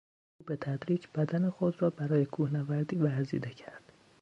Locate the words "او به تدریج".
0.37-1.07